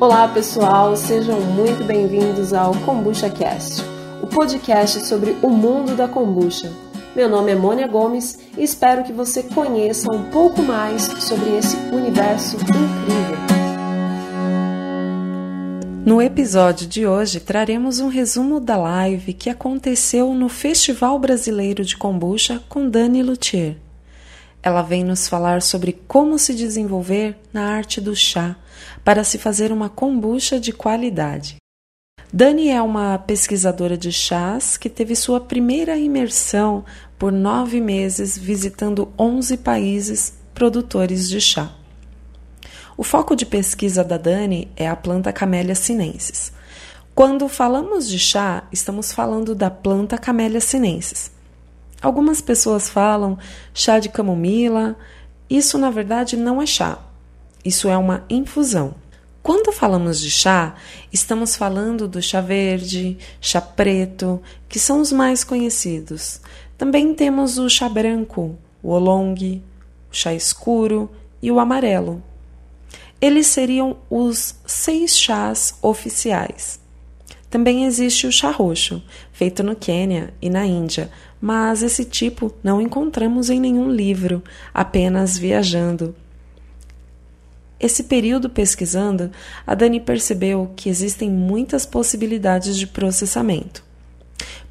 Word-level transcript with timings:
Olá 0.00 0.26
pessoal, 0.26 0.96
sejam 0.96 1.38
muito 1.42 1.84
bem-vindos 1.84 2.54
ao 2.54 2.74
Kombucha 2.86 3.28
Cast, 3.28 3.82
o 4.22 4.26
podcast 4.26 5.00
sobre 5.00 5.36
o 5.42 5.50
mundo 5.50 5.94
da 5.94 6.08
kombucha. 6.08 6.72
Meu 7.14 7.28
nome 7.28 7.52
é 7.52 7.54
Mônia 7.54 7.86
Gomes 7.86 8.38
e 8.56 8.62
espero 8.62 9.04
que 9.04 9.12
você 9.12 9.42
conheça 9.42 10.10
um 10.10 10.30
pouco 10.30 10.62
mais 10.62 11.02
sobre 11.02 11.54
esse 11.54 11.76
universo 11.92 12.56
incrível. 12.56 13.36
No 16.06 16.22
episódio 16.22 16.86
de 16.86 17.06
hoje, 17.06 17.38
traremos 17.38 18.00
um 18.00 18.08
resumo 18.08 18.58
da 18.58 18.78
live 18.78 19.34
que 19.34 19.50
aconteceu 19.50 20.32
no 20.32 20.48
Festival 20.48 21.18
Brasileiro 21.18 21.84
de 21.84 21.98
Kombucha 21.98 22.62
com 22.70 22.88
Dani 22.88 23.22
Luthier. 23.22 23.76
Ela 24.62 24.82
vem 24.82 25.02
nos 25.02 25.28
falar 25.28 25.62
sobre 25.62 25.92
como 26.06 26.38
se 26.38 26.54
desenvolver 26.54 27.38
na 27.52 27.74
arte 27.74 28.00
do 28.00 28.14
chá 28.14 28.56
para 29.04 29.24
se 29.24 29.38
fazer 29.38 29.72
uma 29.72 29.88
kombucha 29.88 30.60
de 30.60 30.72
qualidade. 30.72 31.56
Dani 32.32 32.68
é 32.68 32.80
uma 32.80 33.18
pesquisadora 33.18 33.96
de 33.96 34.12
chás 34.12 34.76
que 34.76 34.88
teve 34.88 35.16
sua 35.16 35.40
primeira 35.40 35.96
imersão 35.96 36.84
por 37.18 37.32
nove 37.32 37.80
meses 37.80 38.38
visitando 38.38 39.12
11 39.18 39.56
países 39.56 40.34
produtores 40.54 41.28
de 41.28 41.40
chá. 41.40 41.72
O 42.96 43.02
foco 43.02 43.34
de 43.34 43.46
pesquisa 43.46 44.04
da 44.04 44.16
Dani 44.16 44.70
é 44.76 44.86
a 44.86 44.94
planta 44.94 45.32
Camellia 45.32 45.74
sinensis. 45.74 46.52
Quando 47.14 47.48
falamos 47.48 48.08
de 48.08 48.18
chá, 48.18 48.64
estamos 48.70 49.10
falando 49.10 49.54
da 49.54 49.70
planta 49.70 50.16
Camellia 50.16 50.60
sinensis. 50.60 51.32
Algumas 52.00 52.40
pessoas 52.40 52.88
falam 52.88 53.38
chá 53.74 53.98
de 53.98 54.08
camomila. 54.08 54.96
Isso, 55.48 55.76
na 55.76 55.90
verdade, 55.90 56.36
não 56.36 56.60
é 56.60 56.66
chá. 56.66 56.98
Isso 57.64 57.88
é 57.88 57.96
uma 57.96 58.24
infusão. 58.30 58.94
Quando 59.42 59.72
falamos 59.72 60.20
de 60.20 60.30
chá, 60.30 60.74
estamos 61.12 61.56
falando 61.56 62.06
do 62.06 62.20
chá 62.20 62.40
verde, 62.40 63.18
chá 63.40 63.60
preto, 63.60 64.40
que 64.68 64.78
são 64.78 65.00
os 65.00 65.12
mais 65.12 65.44
conhecidos. 65.44 66.40
Também 66.76 67.14
temos 67.14 67.58
o 67.58 67.68
chá 67.68 67.88
branco, 67.88 68.58
o 68.82 68.90
oolong, 68.90 69.62
o 70.10 70.14
chá 70.14 70.34
escuro 70.34 71.10
e 71.42 71.50
o 71.50 71.58
amarelo. 71.58 72.22
Eles 73.20 73.46
seriam 73.46 73.98
os 74.08 74.54
seis 74.66 75.16
chás 75.16 75.74
oficiais. 75.82 76.79
Também 77.50 77.84
existe 77.84 78.28
o 78.28 78.32
chá 78.32 78.50
roxo, 78.50 79.02
feito 79.32 79.64
no 79.64 79.74
Quênia 79.74 80.32
e 80.40 80.48
na 80.48 80.64
Índia, 80.64 81.10
mas 81.40 81.82
esse 81.82 82.04
tipo 82.04 82.54
não 82.62 82.80
encontramos 82.80 83.50
em 83.50 83.58
nenhum 83.58 83.90
livro, 83.90 84.40
apenas 84.72 85.36
viajando. 85.36 86.14
Esse 87.80 88.04
período 88.04 88.48
pesquisando, 88.48 89.32
a 89.66 89.74
Dani 89.74 89.98
percebeu 89.98 90.70
que 90.76 90.88
existem 90.88 91.28
muitas 91.28 91.84
possibilidades 91.84 92.76
de 92.76 92.86
processamento. 92.86 93.82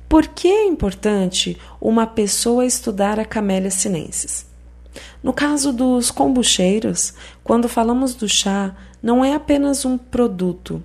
Por 0.07 0.27
que 0.27 0.47
é 0.47 0.65
importante 0.65 1.57
uma 1.81 2.07
pessoa 2.07 2.65
estudar 2.65 3.19
a 3.19 3.25
Camellia 3.25 3.71
sinensis? 3.71 4.45
No 5.21 5.33
caso 5.33 5.73
dos 5.73 6.11
kombucheiros, 6.11 7.13
quando 7.43 7.67
falamos 7.67 8.15
do 8.15 8.29
chá, 8.29 8.75
não 9.03 9.23
é 9.23 9.33
apenas 9.33 9.85
um 9.85 9.97
produto, 9.97 10.83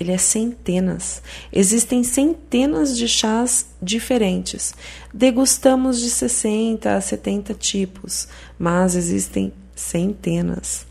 ele 0.00 0.12
é 0.12 0.16
centenas. 0.16 1.22
Existem 1.52 2.02
centenas 2.02 2.96
de 2.96 3.06
chás 3.06 3.66
diferentes. 3.82 4.74
Degustamos 5.12 6.00
de 6.00 6.08
60 6.08 6.96
a 6.96 7.00
70 7.02 7.52
tipos, 7.52 8.26
mas 8.58 8.96
existem 8.96 9.52
centenas. 9.76 10.86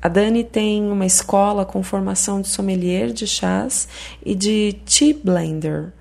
A 0.00 0.08
Dani 0.08 0.42
tem 0.42 0.90
uma 0.90 1.04
escola 1.04 1.66
com 1.66 1.82
formação 1.82 2.40
de 2.40 2.48
sommelier 2.48 3.12
de 3.12 3.26
chás 3.26 3.86
e 4.24 4.34
de 4.34 4.76
tea 4.86 5.14
blender. 5.22 5.92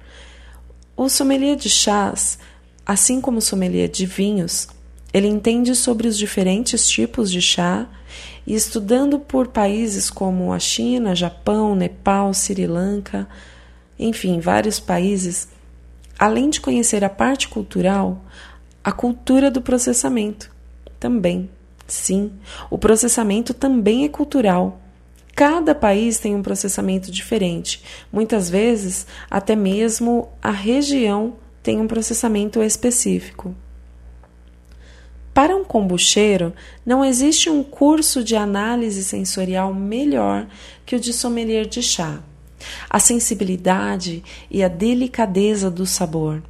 O 0.96 1.10
sommelier 1.10 1.58
de 1.58 1.70
chás, 1.70 2.40
assim 2.86 3.20
como 3.20 3.40
o 3.40 3.42
sommelier 3.42 3.90
de 3.90 4.06
vinhos, 4.06 4.70
ele 5.14 5.28
entende 5.28 5.76
sobre 5.76 6.08
os 6.08 6.18
diferentes 6.18 6.88
tipos 6.88 7.30
de 7.30 7.42
chá 7.42 7.88
e 8.46 8.56
estudando 8.56 9.20
por 9.20 9.48
países 9.48 10.10
como 10.10 10.54
a 10.54 10.60
China, 10.60 11.16
Japão, 11.16 11.76
Nepal, 11.76 12.34
Sri 12.34 12.68
Lanka, 12.68 13.28
enfim, 14.00 14.40
vários 14.40 14.80
países, 14.80 15.48
além 16.18 16.50
de 16.50 16.62
conhecer 16.62 17.04
a 17.04 17.10
parte 17.10 17.48
cultural, 17.48 18.24
a 18.84 18.92
cultura 18.92 19.52
do 19.52 19.62
processamento 19.62 20.52
também. 21.00 21.50
Sim, 21.88 22.32
o 22.70 22.78
processamento 22.78 23.54
também 23.54 24.06
é 24.06 24.10
cultural. 24.10 24.80
Cada 25.36 25.76
país 25.76 26.18
tem 26.18 26.36
um 26.36 26.42
processamento 26.42 27.12
diferente. 27.12 27.84
Muitas 28.12 28.50
vezes, 28.50 29.06
até 29.30 29.56
mesmo 29.56 30.30
a 30.42 30.52
região 30.52 31.36
tem 31.62 31.80
um 31.80 31.88
processamento 31.88 32.62
específico. 32.62 33.56
Para 35.38 35.56
um 35.56 35.64
kombucheiro, 35.64 36.52
não 36.84 37.06
existe 37.06 37.48
um 37.48 37.62
curso 37.62 38.24
de 38.24 38.36
análise 38.36 39.04
sensorial 39.04 39.72
melhor 39.72 40.48
que 40.84 40.96
o 40.96 41.00
de 41.00 41.14
sommelier 41.14 41.68
de 41.68 41.84
chá. 41.84 42.24
A 42.90 43.00
sensibilidade 43.00 44.24
e 44.50 44.64
a 44.64 44.68
delicadeza 44.68 45.70
do 45.70 45.86
sabor. 45.86 46.42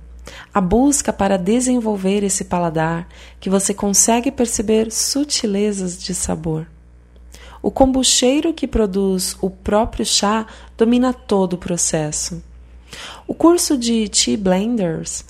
A 0.54 0.62
busca 0.62 1.12
para 1.12 1.36
desenvolver 1.38 2.24
esse 2.24 2.46
paladar 2.46 3.10
que 3.42 3.50
você 3.50 3.74
consegue 3.74 4.32
perceber 4.32 4.90
sutilezas 4.90 6.02
de 6.02 6.16
sabor. 6.16 6.66
O 7.62 7.70
kombucheiro 7.70 8.54
que 8.54 8.66
produz 8.66 9.36
o 9.42 9.50
próprio 9.50 10.06
chá 10.06 10.48
domina 10.78 11.14
todo 11.14 11.56
o 11.56 11.58
processo. 11.58 12.42
O 13.28 13.34
curso 13.34 13.78
de 13.78 14.08
Tea 14.08 14.38
Blenders 14.38 15.26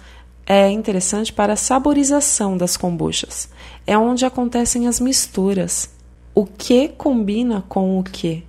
é 0.47 0.69
interessante 0.69 1.33
para 1.33 1.53
a 1.53 1.57
saborização 1.57 2.55
das 2.55 2.77
kombuchas. 2.77 3.49
É 3.85 3.97
onde 3.97 4.25
acontecem 4.25 4.87
as 4.87 4.97
misturas. 4.97 5.89
O 6.33 6.45
que 6.45 6.87
combina 6.87 7.65
com 7.67 7.99
o 7.99 8.03
que? 8.03 8.45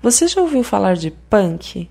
Você 0.00 0.28
já 0.28 0.40
ouviu 0.40 0.62
falar 0.62 0.94
de 0.94 1.10
punk? 1.10 1.90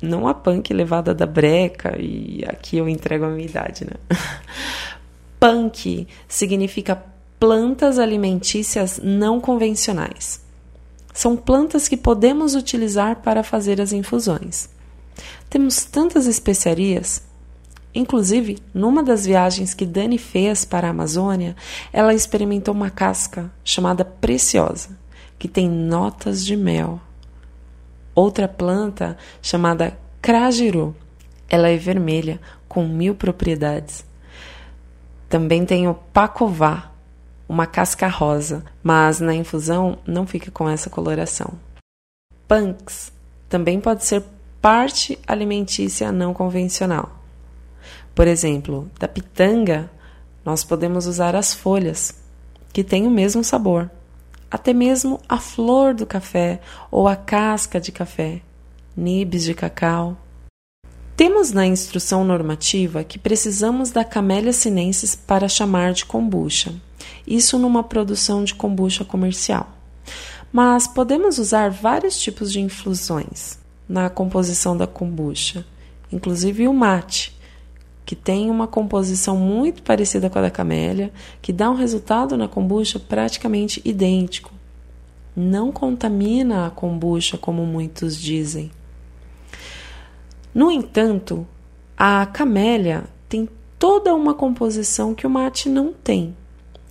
Não 0.00 0.26
a 0.26 0.32
punk 0.32 0.72
levada 0.72 1.14
da 1.14 1.26
breca, 1.26 1.96
e 2.00 2.42
aqui 2.46 2.78
eu 2.78 2.88
entrego 2.88 3.26
a 3.26 3.28
minha 3.28 3.46
idade, 3.46 3.84
né? 3.84 3.92
punk 5.38 6.08
significa 6.26 7.02
plantas 7.38 7.98
alimentícias 7.98 8.98
não 9.02 9.40
convencionais. 9.40 10.42
São 11.12 11.36
plantas 11.36 11.86
que 11.86 11.96
podemos 11.96 12.54
utilizar 12.54 13.16
para 13.16 13.42
fazer 13.42 13.80
as 13.80 13.92
infusões. 13.92 14.68
Temos 15.50 15.84
tantas 15.84 16.26
especiarias 16.26 17.22
Inclusive, 17.94 18.58
numa 18.74 19.02
das 19.02 19.24
viagens 19.24 19.72
que 19.72 19.86
Dani 19.86 20.18
fez 20.18 20.64
para 20.64 20.88
a 20.88 20.90
Amazônia, 20.90 21.54
ela 21.92 22.12
experimentou 22.12 22.74
uma 22.74 22.90
casca 22.90 23.50
chamada 23.62 24.04
preciosa, 24.04 24.98
que 25.38 25.46
tem 25.46 25.68
notas 25.68 26.44
de 26.44 26.56
mel. 26.56 27.00
Outra 28.14 28.48
planta 28.48 29.16
chamada 29.40 29.96
crajiru, 30.20 30.94
ela 31.48 31.68
é 31.68 31.76
vermelha, 31.76 32.40
com 32.68 32.84
mil 32.84 33.14
propriedades. 33.14 34.04
Também 35.28 35.64
tem 35.64 35.86
o 35.86 35.94
pacová, 35.94 36.90
uma 37.48 37.66
casca 37.66 38.08
rosa, 38.08 38.64
mas 38.82 39.20
na 39.20 39.34
infusão 39.34 39.98
não 40.04 40.26
fica 40.26 40.50
com 40.50 40.68
essa 40.68 40.90
coloração. 40.90 41.52
Punks 42.48 43.12
também 43.48 43.80
pode 43.80 44.04
ser 44.04 44.24
parte 44.60 45.18
alimentícia 45.26 46.10
não 46.10 46.34
convencional. 46.34 47.23
Por 48.14 48.28
exemplo, 48.28 48.88
da 48.98 49.08
pitanga, 49.08 49.90
nós 50.44 50.62
podemos 50.62 51.06
usar 51.06 51.34
as 51.34 51.52
folhas, 51.52 52.14
que 52.72 52.84
têm 52.84 53.06
o 53.06 53.10
mesmo 53.10 53.42
sabor, 53.42 53.90
até 54.50 54.72
mesmo 54.72 55.20
a 55.28 55.38
flor 55.38 55.94
do 55.94 56.06
café 56.06 56.60
ou 56.90 57.08
a 57.08 57.16
casca 57.16 57.80
de 57.80 57.90
café, 57.90 58.40
nibs 58.96 59.42
de 59.42 59.54
cacau. 59.54 60.16
Temos 61.16 61.50
na 61.50 61.66
instrução 61.66 62.24
normativa 62.24 63.02
que 63.02 63.18
precisamos 63.18 63.90
da 63.90 64.04
Camellia 64.04 64.52
sinensis 64.52 65.16
para 65.16 65.48
chamar 65.48 65.92
de 65.92 66.04
kombucha, 66.04 66.74
isso 67.26 67.58
numa 67.58 67.82
produção 67.82 68.44
de 68.44 68.54
kombucha 68.54 69.04
comercial. 69.04 69.68
Mas 70.52 70.86
podemos 70.86 71.38
usar 71.38 71.70
vários 71.70 72.20
tipos 72.20 72.52
de 72.52 72.60
infusões 72.60 73.58
na 73.88 74.08
composição 74.08 74.76
da 74.76 74.86
kombucha, 74.86 75.66
inclusive 76.12 76.68
o 76.68 76.72
mate, 76.72 77.33
que 78.04 78.14
tem 78.14 78.50
uma 78.50 78.66
composição 78.66 79.36
muito 79.36 79.82
parecida 79.82 80.28
com 80.28 80.38
a 80.38 80.42
da 80.42 80.50
camélia, 80.50 81.12
que 81.40 81.52
dá 81.52 81.70
um 81.70 81.74
resultado 81.74 82.36
na 82.36 82.46
kombucha 82.46 82.98
praticamente 82.98 83.80
idêntico. 83.84 84.52
Não 85.34 85.72
contamina 85.72 86.66
a 86.66 86.70
kombucha 86.70 87.38
como 87.38 87.64
muitos 87.64 88.16
dizem. 88.16 88.70
No 90.54 90.70
entanto, 90.70 91.46
a 91.96 92.26
camélia 92.26 93.04
tem 93.28 93.48
toda 93.78 94.14
uma 94.14 94.34
composição 94.34 95.14
que 95.14 95.26
o 95.26 95.30
mate 95.30 95.68
não 95.68 95.92
tem, 95.92 96.36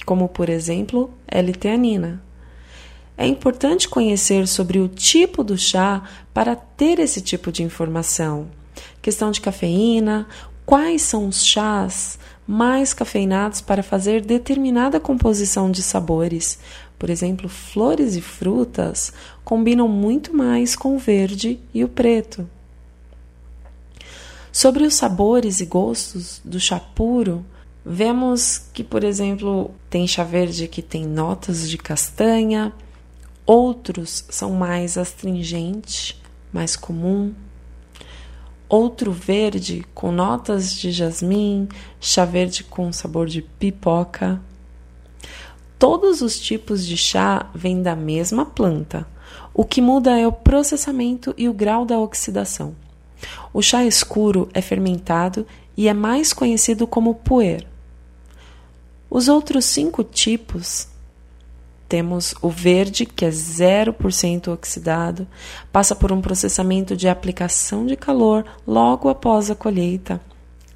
como 0.05 0.27
por 0.27 0.49
exemplo 0.49 1.13
L-teanina. 1.27 2.21
É 3.15 3.27
importante 3.27 3.87
conhecer 3.87 4.47
sobre 4.47 4.79
o 4.79 4.87
tipo 4.87 5.43
do 5.43 5.57
chá 5.57 6.03
para 6.33 6.55
ter 6.55 6.99
esse 6.99 7.21
tipo 7.21 7.51
de 7.51 7.61
informação. 7.61 8.47
Questão 9.01 9.29
de 9.31 9.39
cafeína, 9.39 10.27
quais 10.65 11.01
são 11.01 11.27
os 11.27 11.45
chás 11.45 12.17
mais 12.47 12.93
cafeinados 12.93 13.61
para 13.61 13.83
fazer 13.83 14.21
determinada 14.21 14.99
composição 14.99 15.71
de 15.71 15.81
sabores. 15.81 16.59
Por 16.99 17.09
exemplo, 17.09 17.49
flores 17.49 18.15
e 18.15 18.21
frutas 18.21 19.13
combinam 19.43 19.87
muito 19.87 20.35
mais 20.35 20.75
com 20.75 20.95
o 20.95 20.99
verde 20.99 21.59
e 21.73 21.83
o 21.83 21.89
preto. 21.89 22.47
Sobre 24.51 24.83
os 24.83 24.93
sabores 24.93 25.59
e 25.59 25.65
gostos 25.65 26.39
do 26.45 26.59
chá 26.59 26.79
puro, 26.79 27.43
vemos 27.85 28.61
que, 28.73 28.83
por 28.83 29.03
exemplo, 29.03 29.71
tem 29.89 30.07
chá 30.07 30.23
verde 30.23 30.67
que 30.67 30.81
tem 30.81 31.05
notas 31.05 31.67
de 31.67 31.77
castanha, 31.77 32.71
outros 33.45 34.25
são 34.29 34.51
mais 34.51 34.97
astringentes, 34.97 36.21
mais 36.51 36.75
comum. 36.75 37.33
Outro 38.75 39.11
verde 39.11 39.85
com 39.93 40.11
notas 40.11 40.73
de 40.73 40.91
jasmim, 40.91 41.69
chá 42.01 42.25
verde 42.25 42.63
com 42.63 42.91
sabor 42.91 43.27
de 43.27 43.39
pipoca. 43.39 44.41
Todos 45.77 46.23
os 46.23 46.39
tipos 46.39 46.83
de 46.83 46.97
chá 46.97 47.51
vêm 47.53 47.83
da 47.83 47.95
mesma 47.95 48.47
planta. 48.47 49.05
O 49.53 49.63
que 49.63 49.79
muda 49.79 50.17
é 50.17 50.25
o 50.25 50.31
processamento 50.31 51.35
e 51.37 51.47
o 51.47 51.53
grau 51.53 51.85
da 51.85 51.99
oxidação. 51.99 52.75
O 53.53 53.61
chá 53.61 53.85
escuro 53.85 54.49
é 54.55 54.59
fermentado 54.59 55.45
e 55.77 55.87
é 55.87 55.93
mais 55.93 56.33
conhecido 56.33 56.87
como 56.87 57.13
puer. 57.13 57.67
Os 59.07 59.27
outros 59.27 59.65
cinco 59.65 60.03
tipos 60.03 60.87
temos 61.93 62.33
o 62.41 62.49
verde, 62.49 63.05
que 63.05 63.23
é 63.23 63.29
0% 63.29 64.47
oxidado, 64.51 65.27
passa 65.71 65.95
por 65.95 66.11
um 66.11 66.21
processamento 66.21 66.97
de 66.97 67.07
aplicação 67.07 67.85
de 67.85 67.95
calor 67.95 68.43
logo 68.65 69.09
após 69.09 69.51
a 69.51 69.55
colheita, 69.55 70.19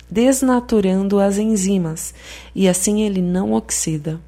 desnaturando 0.07 1.19
as 1.19 1.39
enzimas, 1.39 2.13
e 2.53 2.69
assim 2.69 3.01
ele 3.01 3.19
não 3.19 3.53
oxida. 3.53 4.21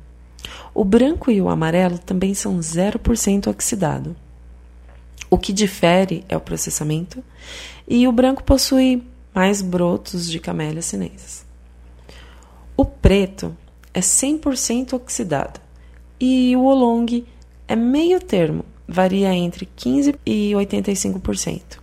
O 0.73 0.83
branco 0.83 1.29
e 1.29 1.39
o 1.39 1.47
amarelo 1.47 1.99
também 1.99 2.33
são 2.33 2.57
0% 2.57 3.45
oxidado. 3.45 4.15
O 5.29 5.37
que 5.37 5.53
difere 5.53 6.25
é 6.27 6.35
o 6.35 6.41
processamento, 6.41 7.23
e 7.87 8.07
o 8.07 8.11
branco 8.11 8.43
possui 8.43 9.03
mais 9.31 9.61
brotos 9.61 10.27
de 10.27 10.39
camélias 10.39 10.85
sinenses. 10.85 11.45
O 12.75 12.83
preto 12.83 13.55
é 13.93 13.99
100% 13.99 14.93
oxidado 14.93 15.68
e 16.19 16.55
o 16.55 16.61
oolong 16.61 17.25
é 17.67 17.75
meio 17.75 18.19
termo, 18.19 18.65
varia 18.87 19.33
entre 19.33 19.67
15% 19.77 20.17
e 20.25 20.51
85%. 20.51 21.79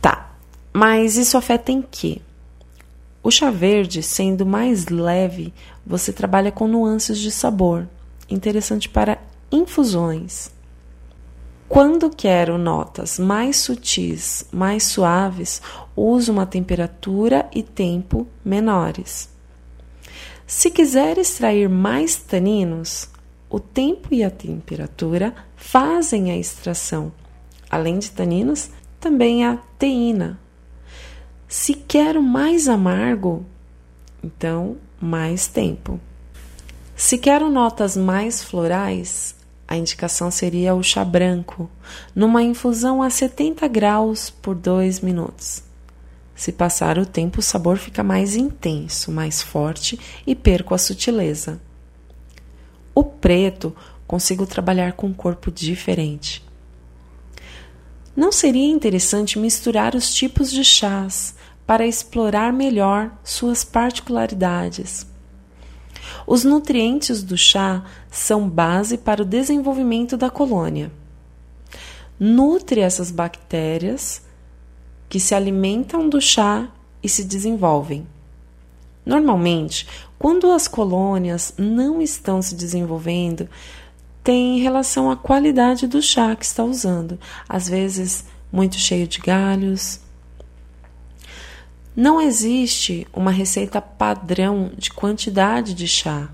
Tá, 0.00 0.34
mas 0.72 1.16
isso 1.16 1.36
afeta 1.36 1.70
em 1.70 1.82
quê? 1.82 2.20
O 3.22 3.30
chá 3.30 3.50
verde, 3.50 4.02
sendo 4.02 4.44
mais 4.44 4.88
leve, 4.88 5.54
você 5.86 6.12
trabalha 6.12 6.50
com 6.50 6.66
nuances 6.66 7.18
de 7.18 7.30
sabor, 7.30 7.86
interessante 8.28 8.88
para 8.88 9.18
infusões. 9.50 10.50
Quando 11.68 12.10
quero 12.10 12.58
notas 12.58 13.18
mais 13.18 13.58
sutis, 13.58 14.46
mais 14.52 14.82
suaves, 14.84 15.62
uso 15.96 16.32
uma 16.32 16.44
temperatura 16.44 17.48
e 17.54 17.62
tempo 17.62 18.26
menores. 18.44 19.31
Se 20.46 20.70
quiser 20.70 21.18
extrair 21.18 21.68
mais 21.68 22.16
taninos, 22.16 23.08
o 23.48 23.60
tempo 23.60 24.08
e 24.12 24.24
a 24.24 24.30
temperatura 24.30 25.34
fazem 25.56 26.30
a 26.30 26.36
extração. 26.36 27.12
Além 27.70 27.98
de 27.98 28.10
taninos, 28.10 28.70
também 29.00 29.44
a 29.44 29.56
teína. 29.78 30.38
Se 31.48 31.74
quero 31.74 32.22
mais 32.22 32.68
amargo, 32.68 33.44
então 34.22 34.76
mais 35.00 35.46
tempo. 35.46 36.00
Se 36.94 37.18
quero 37.18 37.50
notas 37.50 37.96
mais 37.96 38.42
florais, 38.42 39.34
a 39.66 39.76
indicação 39.76 40.30
seria 40.30 40.74
o 40.74 40.82
chá 40.82 41.04
branco, 41.04 41.68
numa 42.14 42.42
infusão 42.42 43.02
a 43.02 43.10
70 43.10 43.66
graus 43.68 44.30
por 44.30 44.54
2 44.54 45.00
minutos. 45.00 45.62
Se 46.34 46.52
passar 46.52 46.98
o 46.98 47.06
tempo, 47.06 47.40
o 47.40 47.42
sabor 47.42 47.76
fica 47.76 48.02
mais 48.02 48.34
intenso, 48.34 49.12
mais 49.12 49.42
forte 49.42 49.98
e 50.26 50.34
perco 50.34 50.74
a 50.74 50.78
sutileza. 50.78 51.60
O 52.94 53.04
preto 53.04 53.74
consigo 54.06 54.46
trabalhar 54.46 54.92
com 54.92 55.06
um 55.06 55.14
corpo 55.14 55.50
diferente. 55.50 56.44
Não 58.14 58.30
seria 58.30 58.68
interessante 58.68 59.38
misturar 59.38 59.94
os 59.94 60.12
tipos 60.12 60.50
de 60.50 60.62
chás 60.62 61.34
para 61.66 61.86
explorar 61.86 62.52
melhor 62.52 63.10
suas 63.24 63.64
particularidades? 63.64 65.06
Os 66.26 66.44
nutrientes 66.44 67.22
do 67.22 67.36
chá 67.36 67.84
são 68.10 68.48
base 68.48 68.98
para 68.98 69.22
o 69.22 69.24
desenvolvimento 69.24 70.16
da 70.16 70.28
colônia. 70.28 70.92
Nutre 72.20 72.80
essas 72.80 73.10
bactérias 73.10 74.22
que 75.12 75.20
se 75.20 75.34
alimentam 75.34 76.08
do 76.08 76.22
chá 76.22 76.66
e 77.02 77.06
se 77.06 77.22
desenvolvem. 77.22 78.06
Normalmente, 79.04 79.86
quando 80.18 80.50
as 80.50 80.66
colônias 80.66 81.52
não 81.58 82.00
estão 82.00 82.40
se 82.40 82.54
desenvolvendo, 82.54 83.46
tem 84.24 84.60
relação 84.60 85.10
à 85.10 85.16
qualidade 85.16 85.86
do 85.86 86.00
chá 86.00 86.34
que 86.34 86.46
está 86.46 86.64
usando, 86.64 87.20
às 87.46 87.68
vezes 87.68 88.24
muito 88.50 88.76
cheio 88.78 89.06
de 89.06 89.18
galhos. 89.18 90.00
Não 91.94 92.18
existe 92.18 93.06
uma 93.12 93.30
receita 93.30 93.82
padrão 93.82 94.72
de 94.78 94.90
quantidade 94.90 95.74
de 95.74 95.86
chá. 95.86 96.30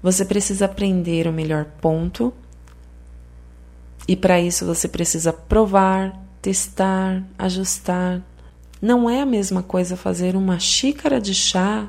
Você 0.00 0.24
precisa 0.24 0.66
aprender 0.66 1.26
o 1.26 1.32
melhor 1.32 1.64
ponto 1.80 2.32
e 4.06 4.14
para 4.14 4.40
isso 4.40 4.64
você 4.64 4.86
precisa 4.86 5.32
provar, 5.32 6.27
testar, 6.40 7.22
ajustar. 7.38 8.22
Não 8.80 9.08
é 9.08 9.22
a 9.22 9.26
mesma 9.26 9.62
coisa 9.62 9.96
fazer 9.96 10.36
uma 10.36 10.58
xícara 10.58 11.20
de 11.20 11.34
chá 11.34 11.88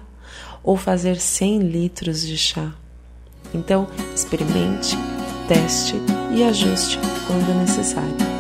ou 0.63 0.75
fazer 0.75 1.19
100 1.19 1.59
litros 1.59 2.21
de 2.25 2.37
chá. 2.37 2.73
Então, 3.53 3.87
experimente, 4.13 4.95
teste 5.47 5.95
e 6.35 6.43
ajuste 6.43 6.99
quando 7.27 7.59
necessário. 7.59 8.38